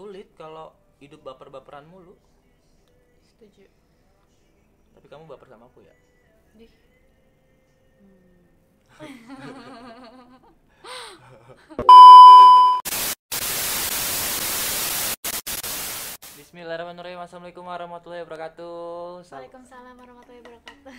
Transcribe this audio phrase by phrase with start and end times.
[0.00, 2.16] sulit kalau hidup baper-baperan mulu.
[3.20, 3.68] Setuju.
[4.96, 5.92] Tapi kamu baper sama aku ya?
[6.56, 6.64] Di
[16.40, 17.20] Bismillahirrahmanirrahim.
[17.20, 19.20] Assalamualaikum warahmatullahi wabarakatuh.
[19.20, 20.94] Sal- Waalaikumsalam warahmatullahi wabarakatuh.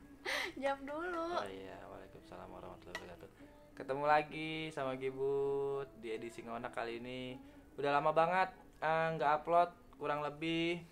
[0.60, 1.24] Jawab dulu.
[1.32, 3.40] Oh iya, Waalaikumsalam warahmatullahi wabarakatuh.
[3.72, 7.40] Ketemu lagi sama Gibut di edisi Ngona kali ini
[7.74, 10.82] Udah lama banget eh, nggak upload kurang lebih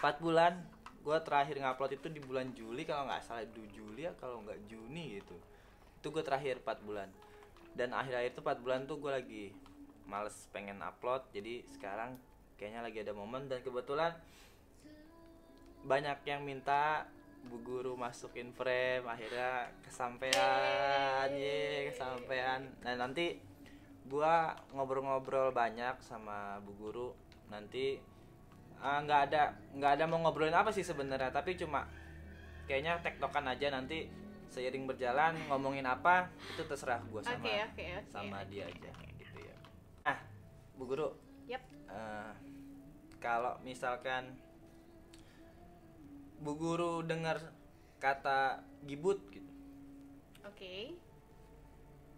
[0.00, 0.54] 4 bulan.
[1.04, 4.56] Gue terakhir ngupload itu di bulan Juli kalau nggak salah di Juli ya kalau nggak
[4.66, 5.36] Juni gitu.
[6.00, 7.08] Itu gue terakhir 4 bulan.
[7.74, 9.44] Dan akhir-akhir itu 4 bulan tuh gue lagi
[10.04, 12.16] males pengen upload Jadi sekarang
[12.56, 13.46] kayaknya lagi ada momen.
[13.52, 14.16] Dan kebetulan
[15.84, 17.04] banyak yang minta
[17.44, 21.28] bu guru masukin frame akhirnya kesampaian.
[21.36, 22.64] Ye kesampaian.
[22.80, 23.36] Nah nanti
[24.04, 27.08] gua ngobrol-ngobrol banyak sama bu guru
[27.48, 28.00] nanti
[28.80, 29.42] ah, nggak ada
[29.74, 31.88] nggak ada mau ngobrolin apa sih sebenarnya tapi cuma
[32.68, 34.08] kayaknya tektokan aja nanti
[34.52, 38.76] seiring berjalan ngomongin apa itu terserah gua sama Oke, oke, oke, sama oke, dia oke,
[38.76, 39.06] aja oke.
[39.18, 39.56] gitu ya
[40.04, 40.18] ah
[40.76, 41.08] bu guru
[41.44, 41.60] Yap.
[41.92, 42.32] Eh,
[43.20, 44.32] kalau misalkan
[46.40, 47.40] Bu Guru dengar
[48.00, 49.48] kata gibut gitu.
[50.44, 50.92] Oke.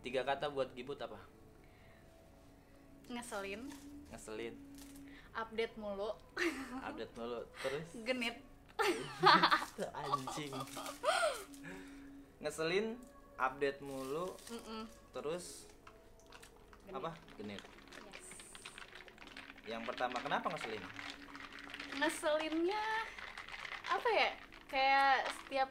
[0.02, 1.18] Tiga kata buat gibut apa?
[3.06, 3.62] Ngeselin,
[4.10, 4.54] Ngeselin,
[5.32, 6.10] update mulu,
[6.80, 8.36] update mulu terus genit.
[9.96, 10.52] anjing.
[12.38, 12.86] Ngeselin,
[13.36, 14.84] update mulu Mm-mm.
[15.12, 15.70] terus
[16.84, 16.98] Genit.
[16.98, 17.10] apa?
[17.36, 17.62] Genit.
[18.04, 18.26] Yes.
[19.66, 20.84] Yang pertama kenapa ngeselin?
[21.96, 22.84] Ngeselinnya
[23.86, 24.30] apa ya?
[24.66, 25.70] Kayak setiap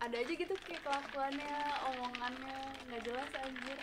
[0.00, 1.54] ada aja gitu kayak kelakuannya,
[1.92, 2.56] omongannya
[2.88, 3.78] nggak jelas anjir.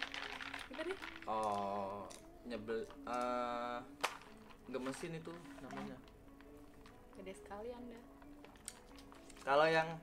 [0.67, 0.97] Gitu deh.
[1.23, 2.05] Oh,
[2.45, 3.79] nyebel eh
[4.71, 5.97] gemesin itu namanya.
[7.19, 7.99] Gede sekali anda.
[9.41, 9.97] Kalau yang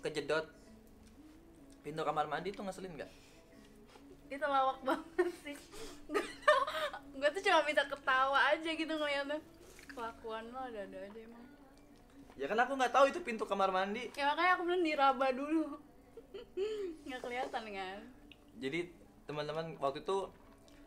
[0.00, 0.46] kejedot
[1.84, 3.10] pintu kamar mandi tuh ngeselin nggak?
[4.30, 5.56] Itu lawak banget sih.
[7.18, 9.38] Gue tuh cuma bisa ketawa aja gitu ngeliatnya.
[9.90, 11.44] Kelakuan lo ada-ada aja emang.
[12.38, 14.08] Ya kan aku nggak tahu itu pintu kamar mandi.
[14.16, 15.76] Ya makanya aku bilang diraba dulu.
[17.04, 18.00] Nggak kelihatan kan?
[18.56, 18.88] Jadi
[19.28, 20.30] teman-teman waktu itu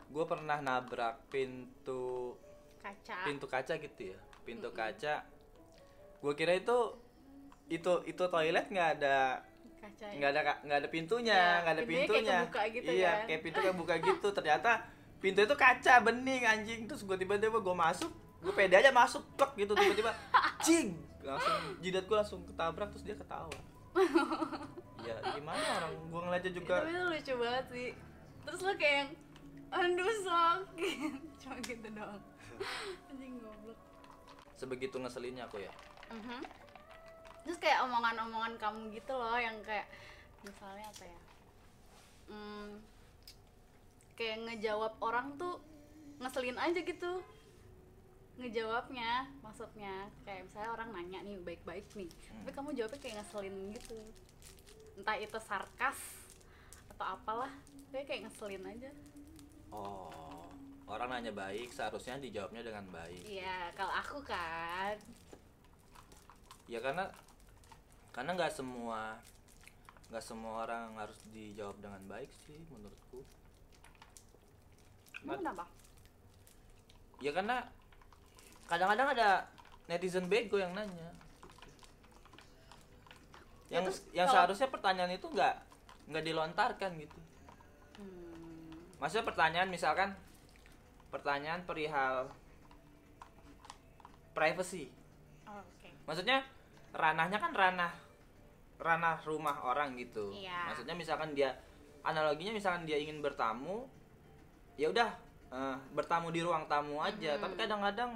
[0.09, 2.35] gue pernah nabrak pintu
[2.79, 3.23] Kaca.
[3.23, 5.23] pintu kaca gitu ya, pintu kaca.
[6.19, 6.77] Gue kira itu
[7.71, 9.39] itu itu toilet nggak ada
[9.79, 10.15] Kaca ya.
[10.19, 13.27] nggak ada nggak ada pintunya, Ya, nggak ada pintunya kayak gitu iya, kan.
[13.31, 14.27] kayak pintu kebuka gitu.
[14.31, 14.71] Ternyata
[15.19, 16.81] pintu itu kaca bening anjing.
[16.87, 18.11] Terus gue tiba-tiba gue masuk,
[18.43, 20.11] gue pede aja masuk plek gitu tiba-tiba,
[20.59, 20.91] cing
[21.23, 23.47] langsung jidat gue langsung ketabrak terus dia ketawa.
[25.07, 27.89] ya gimana orang gue ngeliatnya juga itu lucu banget sih.
[28.43, 29.09] Terus lo kayak yang
[29.73, 31.21] aduh sakit.
[31.41, 32.21] Cuma gitu doang.
[33.09, 33.79] Anjing goblok.
[34.53, 35.73] sebegitu ngeselinnya aku ya.
[36.13, 36.39] Mhm.
[37.43, 39.89] Terus kayak omongan-omongan kamu gitu loh yang kayak
[40.45, 41.19] misalnya apa ya?
[42.31, 42.79] Hmm,
[44.15, 45.59] kayak ngejawab orang tuh
[46.23, 47.19] ngeselin aja gitu
[48.33, 53.99] ngejawabnya maksudnya kayak misalnya orang nanya nih baik-baik nih tapi kamu jawabnya kayak ngeselin gitu
[54.97, 55.99] entah itu sarkas
[56.95, 57.51] atau apalah
[57.93, 58.89] tapi kayak ngeselin aja
[59.73, 60.45] Oh,
[60.85, 63.25] orang nanya baik seharusnya dijawabnya dengan baik.
[63.25, 64.93] iya kalau aku kan
[66.63, 67.09] Ya karena
[68.09, 69.17] karena nggak semua
[70.07, 73.25] nggak semua orang harus dijawab dengan baik sih menurutku.
[75.19, 75.65] emang kenapa
[77.17, 77.57] Ya karena
[78.65, 79.29] kadang-kadang ada
[79.85, 81.09] netizen bego yang nanya.
[83.67, 85.55] Ya, Yang terus yang kalau- seharusnya pertanyaan itu nggak
[86.05, 87.19] nggak dilontarkan gitu.
[89.03, 89.05] Hmm.
[89.05, 90.09] Maksudnya pertanyaan misalkan
[91.11, 92.31] pertanyaan perihal
[94.33, 94.89] privacy.
[95.45, 96.41] oh, oke maksudnya
[96.89, 97.93] ranahnya kan ranah
[98.79, 100.71] ranah rumah orang gitu Iya.
[100.73, 101.53] maksudnya misalkan dia
[102.01, 103.85] analoginya misalkan dia ingin bertamu
[104.75, 105.09] ya udah
[105.53, 107.41] eh, bertamu di ruang tamu aja Mhm.
[107.45, 108.11] tapi kadang-kadang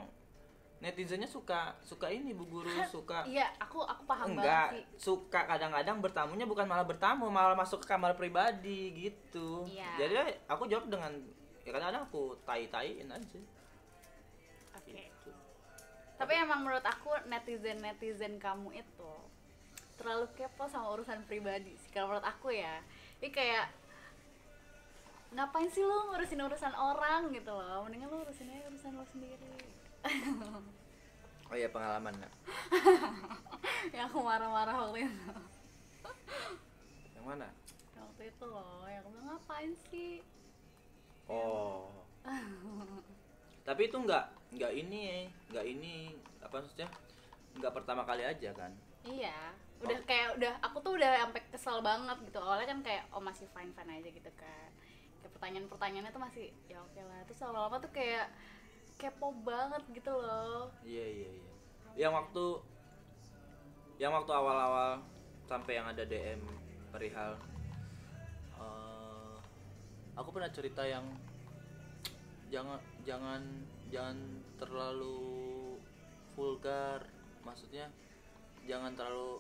[0.77, 5.09] netizennya suka suka ini bu guru suka iya aku aku paham enggak banget sih.
[5.09, 9.65] suka kadang-kadang bertamunya bukan malah bertamu malah masuk ke kamar pribadi gitu.
[9.65, 9.89] Iya.
[9.97, 11.13] jadi aku jawab dengan
[11.65, 13.39] ya kadang-kadang aku tai-taiin aja.
[14.77, 14.94] Oke.
[14.94, 15.31] Gitu.
[16.18, 19.13] tapi emang menurut aku netizen netizen kamu itu
[19.97, 22.85] terlalu kepo sama urusan pribadi sih kalau menurut aku ya.
[23.18, 23.65] Ini kayak
[25.33, 27.81] ngapain sih lu ngurusin urusan orang gitu loh?
[27.81, 29.76] Mendingan lu urusin aja urusan lo sendiri
[31.48, 32.31] oh iya pengalaman Nak.
[33.95, 35.31] yang aku marah-marah waktu itu.
[37.15, 37.48] Yang mana?
[37.98, 40.24] Waktu itu loh yang aku bilang ngapain sih?
[41.27, 41.92] Oh.
[43.68, 44.25] tapi itu nggak
[44.56, 46.88] nggak ini nggak ini apa maksudnya?
[47.59, 48.71] Nggak pertama kali aja kan?
[49.04, 49.56] Iya.
[49.77, 50.06] Udah Oh.
[50.09, 52.39] kayak udah aku tuh udah sampai kesel banget gitu.
[52.39, 54.69] Awalnya kan kayak oh masih fine fine aja gitu kan.
[55.21, 57.19] Kayak pertanyaan pertanyaannya tuh masih ya oke lah.
[57.27, 58.27] Terus lama-lama tuh kayak
[58.97, 60.73] kepo banget gitu loh.
[60.81, 61.53] Iya iya iya.
[61.97, 62.45] Yang waktu
[63.97, 65.01] yang waktu awal-awal
[65.45, 66.41] sampai yang ada DM
[66.94, 67.38] perihal
[68.57, 69.35] eh,
[70.17, 71.05] aku pernah cerita yang
[72.49, 73.41] jangan jangan
[73.94, 74.17] jangan
[74.57, 75.77] terlalu
[76.33, 77.05] vulgar.
[77.45, 77.88] Maksudnya
[78.65, 79.39] jangan terlalu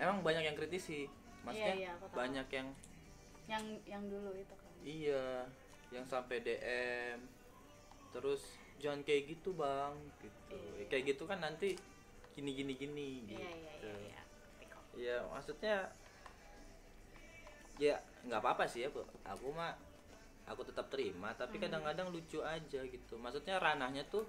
[0.00, 1.06] emang banyak yang kritisi.
[1.44, 2.68] Maksudnya Iya, iya, banyak yang
[3.50, 4.72] yang yang dulu itu kan.
[4.82, 5.46] Iya
[5.92, 7.20] yang sampai DM
[8.12, 10.84] terus jangan kayak gitu bang gitu Iya.
[10.90, 11.78] kayak gitu kan nanti
[12.34, 14.20] gini gini gini gitu iya iya iya.
[14.92, 15.88] Iya, maksudnya
[17.80, 18.88] ya nggak apa-apa sih ya
[19.24, 19.72] aku mah
[20.44, 21.64] aku tetap terima tapi Hmm.
[21.64, 24.26] kadang-kadang lucu aja gitu maksudnya ranahnya tuh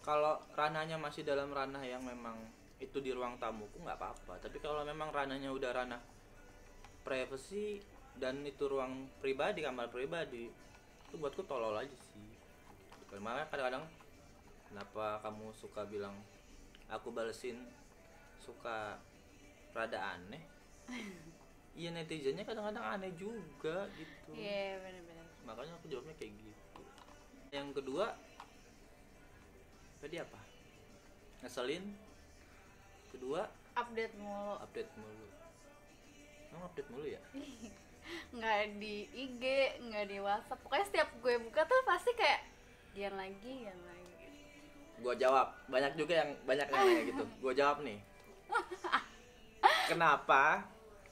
[0.00, 2.36] kalau ranahnya masih dalam ranah yang memang
[2.78, 6.00] itu di ruang tamuku nggak apa-apa tapi kalau memang ranahnya udah ranah
[7.02, 7.80] privacy
[8.14, 10.46] dan itu ruang pribadi kamar pribadi
[11.04, 12.33] itu buatku tolol aja sih
[13.20, 13.84] Makanya kadang-kadang
[14.70, 16.14] kenapa kamu suka bilang
[16.90, 17.62] aku balesin
[18.40, 18.98] suka
[19.76, 20.42] rada aneh?
[21.74, 24.30] Iya netizennya kadang-kadang aneh juga gitu.
[24.30, 25.14] Iya benar-benar
[25.44, 26.82] makanya aku jawabnya kayak gitu.
[27.52, 28.16] Yang kedua
[30.00, 30.40] tadi apa?
[31.44, 31.84] Ngeselin.
[33.12, 33.46] Kedua
[33.76, 34.54] update mulu.
[34.58, 35.28] Update mulu.
[36.50, 37.22] Emang update mulu ya?
[38.36, 39.44] Nggak di IG
[39.80, 40.60] nggak di WhatsApp.
[40.60, 42.53] Pokoknya setiap gue buka tuh pasti kayak
[42.94, 44.26] gian lagi gian lagi.
[45.02, 45.50] Gua jawab.
[45.66, 47.24] Banyak juga yang banyak yang nanya gitu.
[47.42, 47.98] Gua jawab nih.
[49.90, 50.64] Kenapa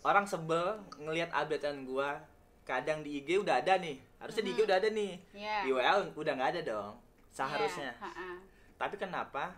[0.06, 2.22] orang sebel ngelihat updatean gua?
[2.62, 3.98] Kadang di IG udah ada nih.
[4.22, 5.12] Harusnya di IG udah ada nih.
[5.34, 5.58] Iya.
[5.66, 6.94] di WA udah nggak ada dong.
[7.34, 7.90] Seharusnya.
[7.98, 8.38] Ha-ha.
[8.78, 9.54] tapi kenapa?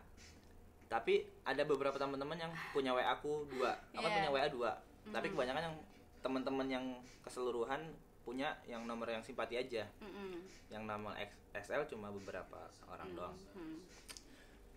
[0.88, 3.76] Tapi ada beberapa teman-teman yang punya WA aku dua.
[3.92, 4.08] Iya.
[4.08, 4.72] punya WA dua.
[5.12, 5.76] Tapi kebanyakan yang
[6.24, 6.84] teman-teman yang
[7.20, 7.92] keseluruhan
[8.24, 9.84] punya yang nomor yang simpati aja.
[10.00, 10.40] Mm-mm.
[10.66, 13.36] yang nama X- XL cuma beberapa orang doang.
[13.52, 13.78] Hmm.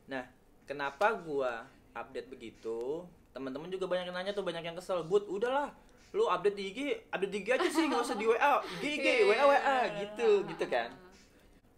[0.05, 0.23] nah
[0.63, 3.01] kenapa gua update begitu?
[3.31, 5.01] Teman-teman juga banyak yang nanya tuh banyak yang kesel.
[5.01, 5.71] But udahlah.
[6.11, 9.05] Lu update di IG update di IG aja sih nggak usah di WA IG IG
[9.25, 10.91] WA WA gitu gitu kan.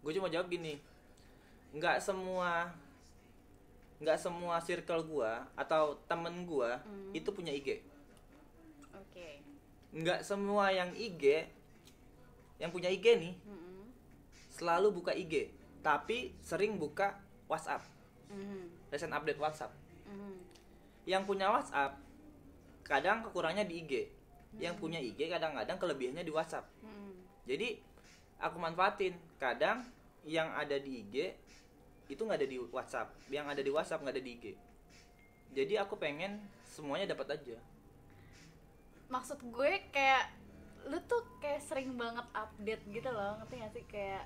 [0.00, 0.78] Gue cuma jawab gini
[1.70, 2.66] nggak semua
[3.98, 7.12] nggak semua circle gua atau temen gua Hmm.
[7.12, 7.78] itu punya IG
[8.90, 9.28] oke.
[9.92, 11.46] Nggak semua yang IG
[12.60, 13.88] yang punya IG nih Mm-mm.
[14.52, 17.16] selalu buka IG tapi sering buka
[17.48, 17.82] WhatsApp.
[18.30, 18.92] Mhm.
[18.92, 19.72] recent update WhatsApp.
[20.06, 20.36] Mhm.
[21.08, 21.96] yang punya WhatsApp
[22.84, 23.92] kadang kekurangnya di IG
[24.60, 26.68] yang punya IG kadang-kadang kelebihannya di WhatsApp.
[26.84, 27.12] Mhm.
[27.48, 27.68] jadi
[28.38, 29.16] aku manfaatin.
[29.40, 29.82] Kadang
[30.22, 31.32] yang ada di IG
[32.12, 33.08] itu nggak ada di WhatsApp.
[33.32, 34.46] Yang ada di WhatsApp nggak ada di IG
[35.50, 37.58] jadi aku pengen semuanya dapat aja.
[39.10, 40.30] Maksud gue kayak
[40.86, 44.24] lu tuh kayak sering banget update gitu loh ngerti gak sih kayak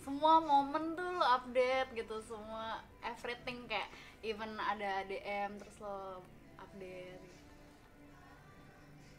[0.00, 3.88] semua momen tuh lo update gitu semua everything kayak
[4.20, 6.20] even ada DM terus lo
[6.56, 7.40] update gitu.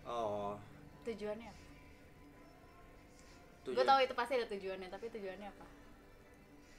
[0.05, 0.53] oh
[1.01, 1.51] tujuannya
[3.65, 5.65] tujuan gue tahu itu pasti ada tujuannya tapi tujuannya apa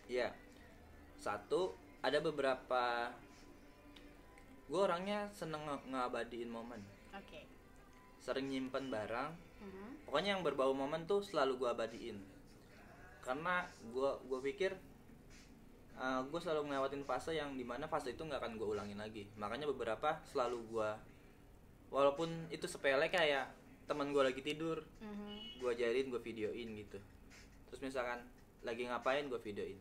[0.07, 0.31] Iya.
[1.19, 3.11] Satu, ada beberapa
[4.67, 6.79] gue orangnya seneng nge- ngabadiin momen.
[7.11, 7.43] oke
[8.23, 9.35] Sering nyimpen barang.
[9.67, 10.07] Mhm.
[10.07, 12.19] Pokoknya yang berbau momen tuh selalu gue abadiin.
[13.27, 14.73] Karena gue gue pikir
[16.31, 19.27] gue selalu ngelewatin fase yang di mana fase itu nggak akan gue ulangin lagi.
[19.41, 20.91] Makanya beberapa selalu gue,
[21.89, 23.49] walaupun itu sepele kayak
[23.89, 25.57] teman gue lagi tidur, Mhm.
[25.57, 27.01] gue jadiin gue videoin gitu
[27.67, 28.23] terus misalkan
[28.63, 29.79] lagi ngapain gue videoin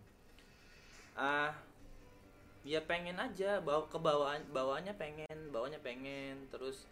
[1.16, 1.54] ah
[2.66, 6.90] ya pengen aja bawa ke bawaan bawahnya pengen bawahnya pengen terus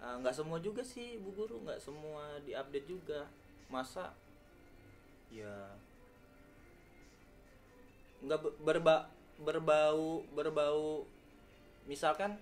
[0.00, 3.28] ah, nggak semua juga sih bu guru nggak semua diupdate juga.
[3.68, 4.10] Masa
[5.30, 5.70] ya
[8.20, 9.08] nggak be- berba
[9.40, 11.06] berbau berbau
[11.86, 12.36] misalkan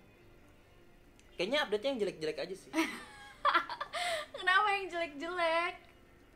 [1.37, 2.73] kayaknya update nya yang jelek-jelek aja sih.
[4.39, 5.75] Kenapa yang jelek-jelek?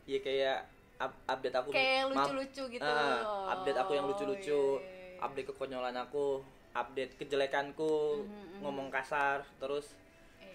[0.06, 0.58] Iya kayak
[1.02, 2.86] up- update aku kayak lucu-lucu gitu.
[2.86, 5.18] Ah, update aku yang lucu-lucu, Oh, iya.
[5.18, 9.94] update kekonyolan aku, update kejelekanku, Mhm, ngomong kasar, terus.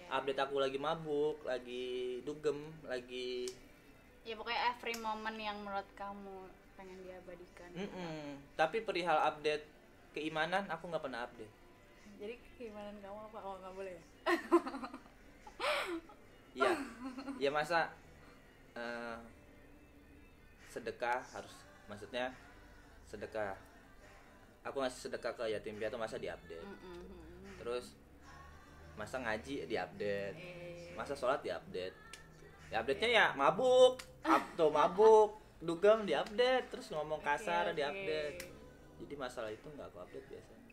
[0.08, 3.48] Update aku lagi mabuk, lagi dugem, lagi
[4.24, 8.36] ya pokoknya every moment yang menurut kamu pengen diabadikan Mm-mm.
[8.54, 9.64] Tapi perihal update
[10.12, 11.52] keimanan aku nggak pernah update.
[12.18, 14.04] jadi gimana kamu apa oh nggak boleh ya?
[16.58, 16.72] Iya,
[17.46, 17.88] ya masa
[18.74, 19.16] eh,
[20.68, 21.54] sedekah harus,
[21.86, 22.34] maksudnya
[23.06, 23.54] sedekah
[24.60, 27.00] aku ngasih sedekah ke yatim piatu masa diupdate Mm-mm.
[27.62, 27.94] terus
[28.98, 31.94] masa ngaji diupdate Eh, masa sholat diupdate
[32.68, 33.00] update.
[33.00, 34.02] Nya ya mabuk.
[34.58, 35.38] Tuh mabuk.
[35.58, 37.78] Dugem diupdate terus ngomong kasar oke.
[37.78, 38.38] diupdate
[38.98, 40.66] jadi masalah itu nggak aku update biasanya.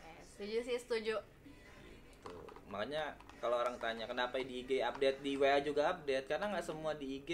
[0.00, 1.16] Eh, setuju sih setuju.
[2.24, 2.48] Tuh.
[2.66, 6.26] makanya kalau orang tanya kenapa di IG update di WA juga update?
[6.26, 7.30] Karena nggak semua di IG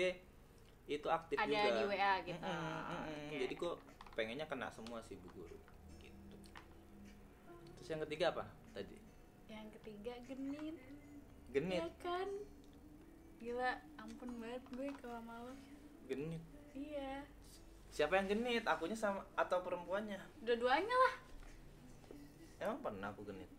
[0.84, 1.70] itu aktif Ada juga.
[1.72, 2.42] di WA gitu.
[2.42, 3.02] Mm-mm, mm-mm.
[3.30, 3.36] Oke.
[3.38, 3.74] jadi kok
[4.12, 5.56] pengennya kena semua sih bu guru.
[5.96, 6.36] Gitu.
[7.80, 8.44] Terus yang ketiga apa
[8.74, 8.98] tadi
[9.52, 10.76] yang ketiga genit.
[11.52, 11.80] Genit.
[11.84, 12.28] Ya kan?
[13.42, 15.52] Gila ampun banget gue kalau malu
[16.08, 16.42] genit.
[16.72, 17.26] Iya.
[17.92, 18.64] Siapa yang genit?
[18.64, 20.16] Akunya sama atau perempuannya?
[20.40, 21.14] Dua-duanya lah.
[22.62, 23.50] Emang pernah aku genit?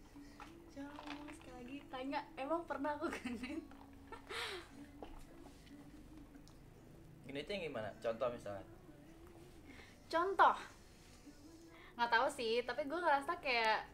[0.74, 1.78] Coba sekali lagi.
[1.94, 3.62] Tanya emang pernah aku genit?
[7.30, 7.90] Genitnya gimana?
[8.02, 8.66] Contoh misalnya.
[10.10, 10.58] Contoh.
[11.94, 13.86] Nggak tahu sih tapi gue ngerasa kayak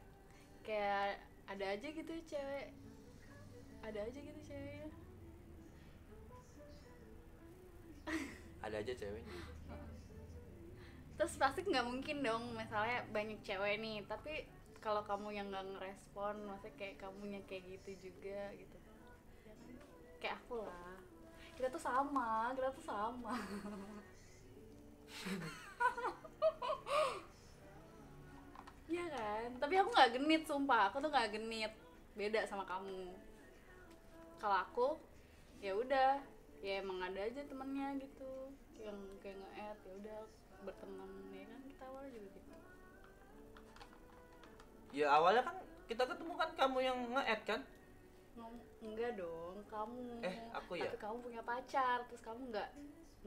[0.63, 2.69] kayak ada aja gitu cewek.
[3.81, 4.89] Ada aja gitu ceweknya.
[8.61, 9.41] Ada aja ceweknya.
[11.17, 14.47] Terus pasti nggak mungkin dong misalnya banyak cewek nih tapi
[14.79, 18.77] kalau kamu yang nggak ngerespon maksudnya kayak kamunya kayak gitu juga gitu.
[20.21, 20.95] Kayak aku lah.
[21.57, 23.35] Kita tuh sama kita tuh sama
[28.89, 29.49] Iya kan?
[29.61, 30.89] Tapi aku nggak genit sumpah.
[30.89, 31.73] Aku tuh nggak genit.
[32.17, 33.13] Beda sama kamu.
[34.41, 34.87] Kalau aku
[35.61, 36.17] ya udah.
[36.59, 38.51] Ya emang ada aja temennya gitu.
[38.81, 40.19] Yang kayak nge-add ya udah
[40.65, 41.11] berteman.
[41.31, 42.51] Ya kan kita awal juga gitu.
[44.89, 47.61] Ya awalnya kan kita ketemu kan kamu yang nge-add kan?
[48.81, 49.55] Enggak dong.
[49.69, 50.25] Kamu.
[50.25, 50.89] Eh, aku ya?
[50.89, 52.03] tapi kamu punya pacar.
[52.09, 52.69] Terus kamu nggak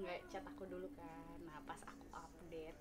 [0.02, 1.38] nggak chat aku dulu kan.
[1.47, 2.76] Nah pas aku update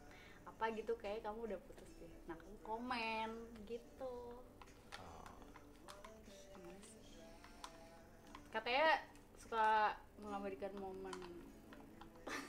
[0.62, 2.14] apa gitu kayak kamu udah putus deh.
[2.30, 3.30] Nah kamu komen
[3.66, 4.14] gitu.
[8.54, 9.02] Katanya
[9.42, 11.18] suka mengabadikan momen.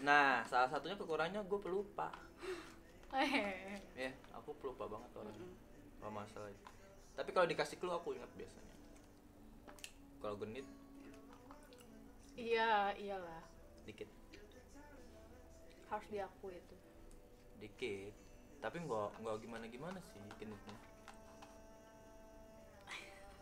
[0.04, 2.12] Nah salah satunya kekurangannya gue pelupa.
[3.96, 5.96] Ya aku pelupa banget orangnya Mm-mm.
[6.04, 6.64] kalau masalah itu.
[7.16, 8.76] Tapi kalau dikasih clue aku ingat biasanya.
[10.20, 10.68] Kalau genit
[12.36, 13.40] iya iyalah.
[13.88, 14.08] dikit.
[15.88, 16.76] Harus diakui itu
[17.62, 18.14] dikit.
[18.58, 20.76] Tapi nggak nggak gimana gimana sih genitnya.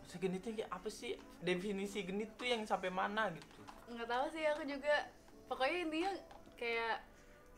[0.01, 1.17] Masa genitnya kayak apa sih?
[1.41, 3.61] Definisi genit tuh yang sampai mana gitu?
[3.89, 5.09] Nggak tahu sih aku juga
[5.49, 6.13] pokoknya intinya
[6.61, 6.97] kayak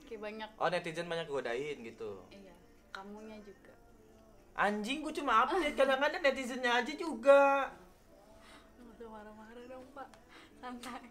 [0.06, 0.50] kayak banyak.
[0.62, 2.22] Oh netizen banyak godain gitu?
[2.30, 2.54] Iya
[2.92, 3.74] kamunya juga.
[4.52, 5.74] Anjing gue cuma update.
[5.80, 7.72] Kadang-kadang netizennya aja juga.
[8.78, 10.08] Nggak usah marah-marah dong pak.
[10.60, 11.08] Santai.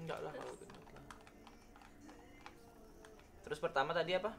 [0.00, 0.72] Enggak lah kalau lah
[3.46, 4.34] terus pertama tadi apa?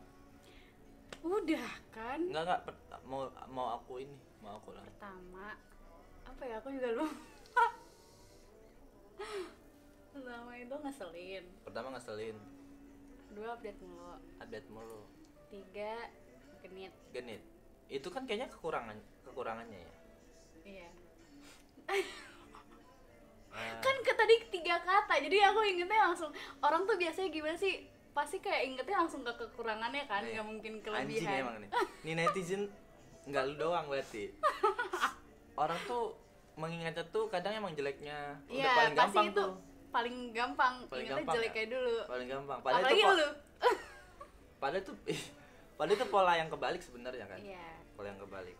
[1.23, 2.19] Udah kan?
[2.19, 5.55] Enggak enggak mau mau aku ini mau aku lah pertama
[6.27, 7.65] apa ya aku juga lupa.
[10.11, 11.43] Pertama itu ngeselin.
[11.63, 12.35] Pertama ngeselin.
[13.31, 14.19] Dua update mulu.
[14.43, 15.01] Update mulu.
[15.47, 16.11] Tiga
[16.59, 16.93] genit.
[17.15, 17.41] Genit.
[17.87, 19.93] Itu kan kayaknya kekurangan kekurangannya ya?
[20.67, 20.89] Iya.
[23.57, 26.29] Nah, kan ke tadi tiga kata jadi aku ingetnya langsung
[26.61, 30.33] orang tuh biasanya gimana sih pasti kayak ingetnya langsung ke kekurangannya kan Iya.
[30.33, 30.85] nggak mungkin anjing
[31.21, 31.69] kelebihan emang nih.
[32.01, 32.61] Nih netizen
[33.23, 34.33] nggak lu doang berarti.
[35.61, 36.17] Orang tuh
[36.55, 38.41] mengingatnya tuh kadang emang jeleknya.
[38.43, 39.51] Udah Iya, paling pasti gampang itu tuh.
[39.87, 40.73] paling gampang.
[40.83, 41.65] Paling ingetnya gampang jelek ya?
[41.69, 41.95] dulu.
[42.07, 42.59] Paling gampang.
[42.59, 43.29] Padahal apalagi itu lu.
[44.57, 44.95] padahal tuh
[45.77, 47.39] padahal itu pola yang kebalik sebenarnya kan?
[47.39, 47.67] Iya.
[47.93, 48.57] Pola yang kebalik.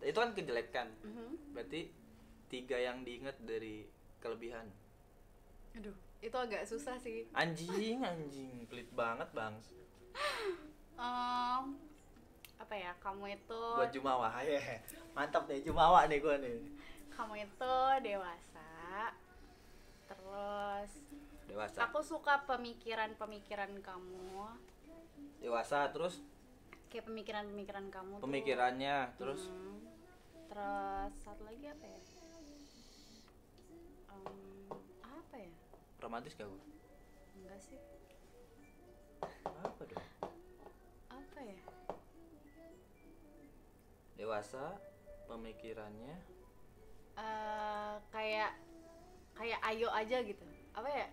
[0.00, 0.86] Itu kan kejelekan.
[1.02, 1.30] Mhm.
[1.52, 1.80] berarti
[2.46, 3.82] tiga yang diingat dari
[4.18, 4.70] kelebihan.
[5.74, 7.26] Aduh itu agak susah sih.
[7.34, 8.64] Anjing anjing.
[8.70, 9.54] Pelit banget bang.
[10.94, 11.64] Em,
[12.56, 14.78] apa ya kamu itu buat jumawa ya.
[15.12, 16.62] Mantap nih jumawa nih gua nih.
[17.10, 19.12] Kamu itu dewasa
[20.06, 20.90] terus
[21.44, 21.78] dewasa.
[21.84, 24.46] aku suka pemikiran-pemikiran kamu.
[25.42, 26.22] Dewasa terus?
[26.86, 28.24] Kayak pemikiran-pemikiran kamu tuh.
[28.24, 29.48] pemikirannya terus?
[29.48, 29.80] Hmm.
[30.46, 32.00] terus satu lagi apa ya
[34.12, 34.68] Em,
[35.00, 35.52] apa ya
[36.02, 36.64] romantis gak gua
[37.38, 37.78] enggak sih.
[39.62, 40.06] Apa dong?
[41.08, 41.58] Apa ya?
[44.18, 44.76] Dewasa
[45.30, 46.14] pemikirannya?
[47.18, 48.52] Eh, kayak
[49.38, 50.44] kayak ayo aja gitu.
[50.74, 51.06] Apa ya?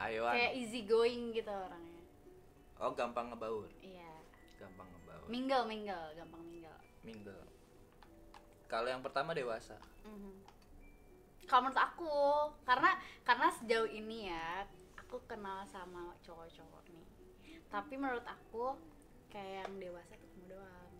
[0.00, 0.32] Ayoan.
[0.32, 2.02] Kayak easy going gitu orangnya.
[2.80, 3.68] Oh gampang ngebaur?
[3.84, 4.12] Iya.
[4.56, 5.26] Gampang ngebaur.
[5.28, 6.06] Mingle mingle.
[6.16, 6.78] Gampang mingle.
[7.04, 7.44] Mingle.
[8.64, 9.76] Kalau yang pertama dewasa?
[10.08, 10.32] Mhm.
[11.50, 12.14] Kalau menurut aku,
[12.62, 12.94] karena
[13.26, 14.62] karena sejauh ini ya,
[14.94, 17.06] aku kenal sama cowok-cowok nih.
[17.66, 18.78] tapi menurut aku
[19.30, 20.94] kayak yang dewasa tuh kamu doang.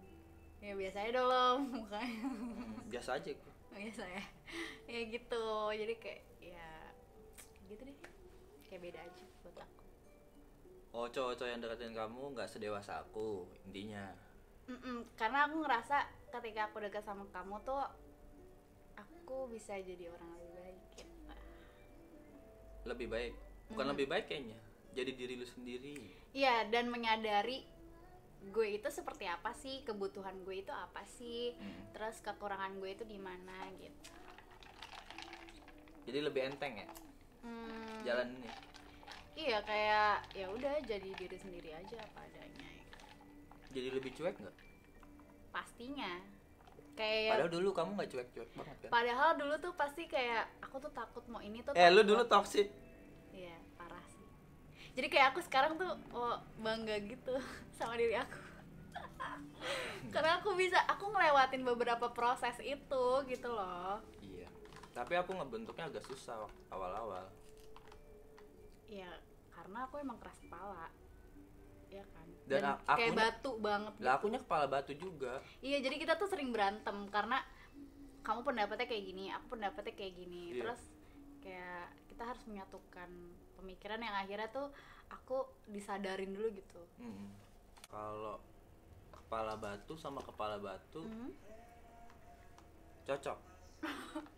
[0.58, 2.30] Ya biasanya dong mukanya.
[2.90, 3.54] Biasa aja gua.
[3.70, 4.24] biasa ya?
[4.90, 5.46] Ya gitu.
[5.70, 6.70] Jadi kayak ya
[7.70, 7.98] gitu deh.
[8.66, 9.84] Kayak beda aja buat aku.
[10.90, 14.10] Oh cowok-cowok yang deketin kamu nggak sedewasa aku intinya.
[14.66, 17.82] Mm-mm, karena aku ngerasa ketika aku dekat sama kamu tuh
[19.30, 21.14] aku bisa jadi orang lebih baik gitu.
[22.82, 23.34] lebih baik?
[23.70, 23.92] Bukan Hmm.
[23.94, 24.58] lebih baik kayaknya.
[24.90, 25.94] Jadi diri lu sendiri.
[26.34, 27.62] Iya dan menyadari
[28.50, 31.94] gue itu seperti apa sih kebutuhan gue itu apa sih Hmm.
[31.94, 34.10] terus kekurangan gue itu di mana gitu.
[36.10, 36.88] Jadi lebih enteng ya?
[37.46, 38.50] Hmm, jalan ini
[39.38, 42.68] iya kayak ya udah jadi diri sendiri aja apa adanya
[43.70, 44.56] jadi lebih cuek nggak?
[45.48, 46.18] Pastinya
[46.94, 50.92] kayak padahal dulu kamu nggak cuek-cuek banget kan padahal dulu tuh pasti kayak aku tuh
[50.92, 52.68] takut mau ini tuh eh lu dulu toxic
[53.30, 54.26] Iya, parah sih.
[54.98, 57.32] Jadi kayak aku sekarang tuh oh, bangga gitu
[57.78, 58.36] sama diri aku.
[60.12, 64.02] Karena aku bisa, aku ngelewatin beberapa proses itu gitu loh.
[64.20, 64.50] iya
[64.90, 67.24] tapi aku ngebentuknya agak susah awal-awal
[68.90, 69.06] Ya,
[69.54, 70.90] karena aku emang keras kepala.
[71.90, 72.26] Iya kan?
[72.44, 73.92] Dan kayak akunya- batu banget.
[73.98, 77.42] lah akunya kepala batu juga Iya, jadi kita tuh sering berantem karena
[78.20, 80.42] kamu pendapatnya kayak gini, aku pendapatnya kayak gini.
[80.50, 80.62] Iya.
[80.62, 80.80] Terus
[81.40, 83.10] kayak kita harus menyatukan
[83.54, 84.68] pemikiran yang akhirnya tuh
[85.08, 86.80] aku disadarin dulu gitu.
[86.96, 87.28] Mm.
[87.84, 88.38] kalau
[89.10, 91.34] kepala batu sama kepala batu Mhm.
[93.04, 93.38] cocok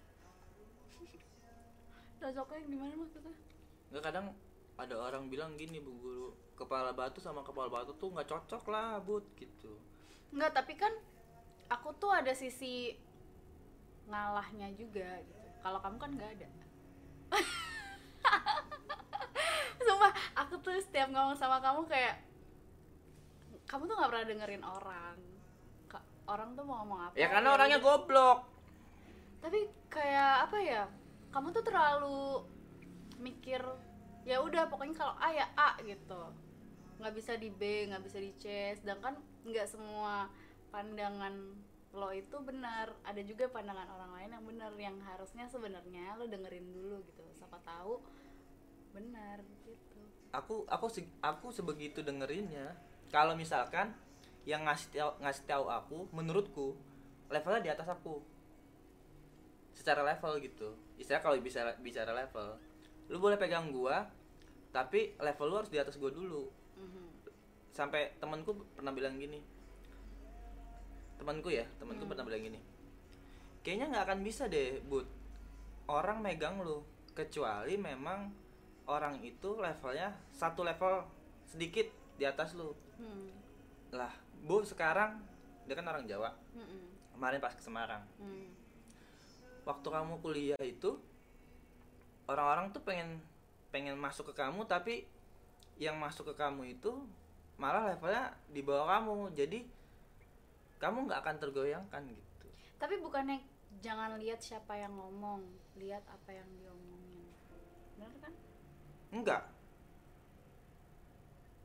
[2.18, 3.35] Cocoknya gimana maksudnya?
[3.90, 4.26] nggak kadang
[4.81, 8.99] ada orang bilang gini bu guru kepala batu sama kepala batu tuh nggak cocok lah
[9.05, 9.76] but gitu
[10.33, 10.93] Enggak, tapi kan
[11.69, 12.97] aku tuh ada sisi
[14.09, 15.49] ngalahnya juga gitu.
[15.61, 16.49] Kalau kamu kan nggak ada.
[19.87, 22.17] Sumpah, aku tuh setiap ngomong sama kamu kayak
[23.69, 25.17] kamu tuh nggak pernah dengerin orang.
[26.23, 27.15] Orang tuh mau ngomong apa?
[27.19, 28.47] ya karena orangnya goblok
[29.43, 30.82] Tapi kayak apa ya?
[31.35, 32.47] Kamu tuh terlalu
[33.19, 33.58] mikir
[34.23, 36.23] ya udah pokoknya kalau A ya A gitu.
[37.02, 38.75] Nggak bisa di B, nggak bisa di C.
[38.78, 40.30] Sedangkan nggak semua
[40.71, 41.35] pandangan
[41.93, 42.95] lo itu benar.
[43.04, 47.25] Ada juga pandangan orang lain yang benar yang harusnya sebenarnya lo dengerin dulu gitu.
[47.37, 48.00] Siapa tahu
[48.93, 49.73] benar gitu.
[50.32, 50.87] aku aku
[51.25, 52.76] aku sebegitu dengerinnya
[53.08, 53.93] kalau misalkan
[54.45, 56.76] yang ngasih tahu ngasih tahu aku menurutku
[57.32, 58.21] levelnya di atas aku
[59.73, 62.61] secara level gitu istilah kalau bisa bicara level
[63.08, 64.06] lu boleh pegang gua
[64.71, 67.04] tapi level lu harus di atas gua dulu Mhm.
[67.71, 69.38] sampai temanku pernah bilang gini
[71.17, 72.60] temanku ya temanku pernah bilang gini
[73.62, 75.06] kayaknya nggak akan bisa deh but
[75.86, 78.32] orang megang lu kecuali memang
[78.84, 81.06] orang itu levelnya satu level
[81.45, 83.30] sedikit di atas lu Hmm.
[83.91, 85.19] lah bu sekarang
[85.65, 86.82] dia kan orang Jawa Mm-mm.
[87.12, 88.50] kemarin pas ke Semarang Hmm.
[89.62, 90.99] waktu kamu kuliah itu
[92.32, 93.21] orang-orang tuh pengen
[93.68, 95.04] pengen masuk ke kamu tapi
[95.80, 96.92] yang masuk ke kamu itu
[97.60, 99.60] malah levelnya di bawah kamu jadi
[100.80, 102.49] kamu nggak akan tergoyangkan gitu
[102.80, 103.38] Tapi bukannya
[103.78, 105.47] jangan lihat siapa yang ngomong,
[105.78, 107.30] lihat apa yang diomongin.
[107.95, 108.34] Bener kan?
[109.14, 109.42] enggak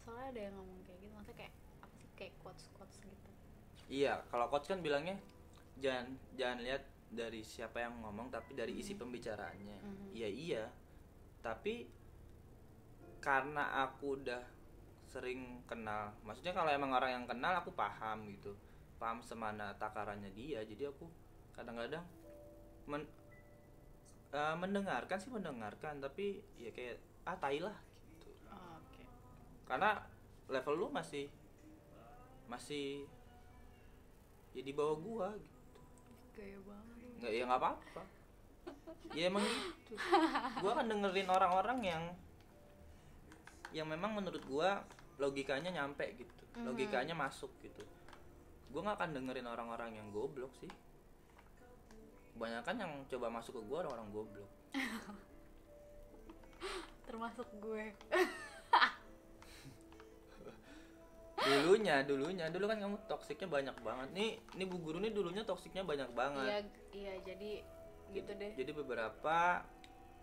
[0.06, 1.54] Soalnya ada yang ngomong kayak gitu, maksudnya kayak
[1.84, 3.30] apa sih kayak quotes quotes gitu.
[3.90, 5.18] iya kalau coach kan bilangnya
[5.80, 10.08] jangan jangan lihat dari siapa yang ngomong tapi dari isi pembicaraannya Mhm.
[10.12, 10.64] iya iya
[11.40, 11.88] tapi
[13.18, 14.44] karena aku udah
[15.04, 18.52] sering kenal maksudnya kalau emang orang yang kenal aku paham gitu
[18.98, 21.08] paham semana takarannya dia jadi aku
[21.56, 22.04] kadang-kadang
[22.86, 23.08] men-
[24.30, 27.76] eh, mendengarkan sih mendengarkan tapi ya kayak ah tai lah
[28.12, 29.04] gitu Oh, Oke.
[29.64, 30.04] karena
[30.48, 31.32] level lu masih
[32.46, 33.08] masih
[34.52, 35.56] ya di bawah gua gitu
[36.32, 36.87] Gaya banget.
[37.18, 38.02] Nggak ya nggak apa-apa.
[39.16, 39.96] Ya emang gitu
[40.60, 42.04] gua kan dengerin orang-orang yang
[43.72, 44.84] yang memang menurut gua
[45.18, 46.44] logikanya nyampe gitu.
[46.58, 46.74] Mhm.
[46.74, 47.84] logikanya masuk gitu.
[48.74, 50.70] Gua nggak akan dengerin orang-orang yang goblok sih.
[52.38, 54.52] Kebanyakan yang coba masuk ke gua orang-orang goblok.
[57.08, 57.96] Termasuk gue.
[61.48, 62.46] Dulunya dulunya.
[62.48, 64.08] Dulu kan kamu toksiknya banyak banget.
[64.12, 66.64] Nih ini bu guru nih dulunya toksiknya banyak Iya, banget.
[66.92, 67.52] Iya jadi
[68.08, 68.52] gitu deh.
[68.56, 69.64] jadi beberapa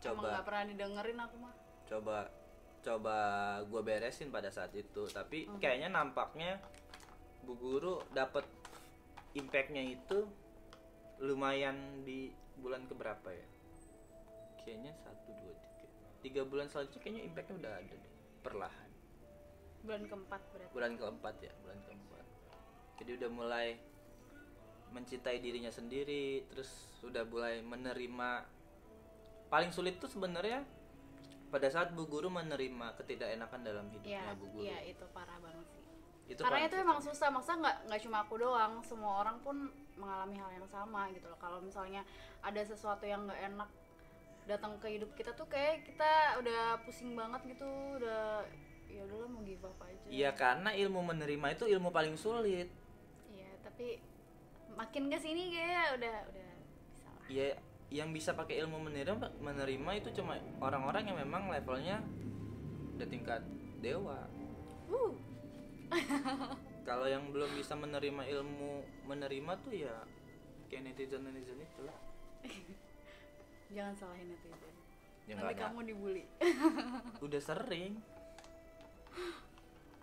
[0.01, 1.55] Emang coba gak pernah didengerin aku mah.
[1.85, 2.17] coba
[2.81, 3.17] coba
[3.65, 5.09] gue beresin pada saat itu.
[5.09, 5.59] Tapi Mhm.
[5.59, 6.61] kayaknya nampaknya
[7.41, 8.45] bu guru dapat
[9.33, 10.29] impactnya itu
[11.19, 13.49] lumayan di bulan keberapa ya?
[14.59, 15.87] Kayaknya satu dua tiga.
[16.21, 18.84] Tiga bulan selanjutnya kayaknya impactnya udah ada deh perlahan
[19.85, 20.73] bulan keempat berarti.
[20.73, 22.25] Bulan keempat ya bulan keempat.
[22.99, 23.67] Jadi udah mulai
[24.95, 28.31] mencintai dirinya sendiri terus sudah mulai menerima.
[29.53, 30.65] Paling sulit tuh sebenarnya
[31.53, 34.65] pada saat bu guru menerima ketidakenakan dalam hidupnya Iya, bu guru.
[34.67, 35.83] iya itu parah banget sih.
[36.25, 40.41] itu Karena itu emang susah, maksa nggak nggak cuma aku doang, semua orang pun mengalami
[40.41, 41.37] hal yang sama gitu loh.
[41.39, 42.01] Kalau misalnya
[42.41, 43.71] ada sesuatu yang nggak enak
[44.49, 47.69] datang ke hidup kita tuh kayak kita udah pusing banget gitu,
[48.01, 48.41] udah
[48.95, 50.07] ya udahlah mau give up aja.
[50.07, 52.71] iya karena ilmu menerima itu ilmu paling sulit
[53.29, 53.99] Iya, tapi
[54.73, 57.27] makin ke sini kayak udah udah bisa lah.
[57.27, 57.47] ya
[57.91, 61.99] yang bisa pakai ilmu menerima menerima itu cuma orang-orang yang memang levelnya
[62.95, 63.43] udah tingkat
[63.79, 64.31] dewa
[64.85, 65.17] Uh,
[66.85, 68.73] kalau yang belum bisa menerima ilmu
[69.05, 69.97] menerima tuh ya
[70.67, 71.97] kayak netizen netizen itu lah
[73.71, 74.75] jangan salahin netizen.
[75.25, 76.25] ya Nanti kamu dibully.
[77.19, 77.97] udah sering